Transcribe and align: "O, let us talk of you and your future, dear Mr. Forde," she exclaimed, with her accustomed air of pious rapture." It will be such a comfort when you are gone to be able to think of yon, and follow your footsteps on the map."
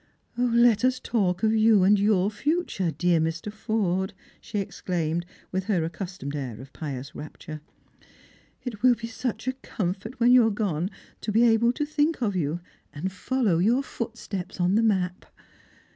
"O, 0.35 0.41
let 0.45 0.83
us 0.83 0.99
talk 0.99 1.43
of 1.43 1.53
you 1.53 1.83
and 1.83 1.99
your 1.99 2.31
future, 2.31 2.89
dear 2.89 3.19
Mr. 3.19 3.53
Forde," 3.53 4.15
she 4.39 4.57
exclaimed, 4.57 5.27
with 5.51 5.65
her 5.65 5.83
accustomed 5.85 6.35
air 6.35 6.59
of 6.59 6.73
pious 6.73 7.13
rapture." 7.13 7.61
It 8.65 8.81
will 8.81 8.95
be 8.95 9.05
such 9.05 9.47
a 9.47 9.53
comfort 9.53 10.19
when 10.19 10.31
you 10.31 10.43
are 10.47 10.49
gone 10.49 10.89
to 11.21 11.31
be 11.31 11.43
able 11.43 11.71
to 11.73 11.85
think 11.85 12.19
of 12.19 12.35
yon, 12.35 12.61
and 12.91 13.11
follow 13.11 13.59
your 13.59 13.83
footsteps 13.83 14.59
on 14.59 14.73
the 14.73 14.81
map." 14.81 15.27